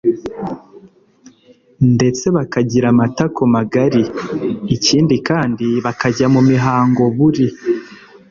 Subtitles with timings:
[1.95, 4.01] ndetse bakagira amatako magari.
[4.75, 7.45] ikindi kandi bakajya mu mihango buri